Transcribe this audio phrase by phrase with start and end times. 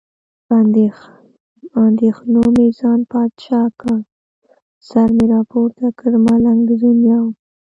[1.73, 3.97] په اندېښنو مې ځان بادشاه کړ.
[4.89, 7.35] سر مې راپورته کړ، ملنګ د دنیا ومه.